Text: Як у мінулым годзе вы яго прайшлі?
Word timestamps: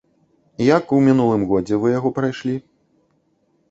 Як 0.77 0.95
у 0.97 1.03
мінулым 1.09 1.45
годзе 1.53 1.81
вы 1.87 1.95
яго 1.99 2.09
прайшлі? 2.19 2.55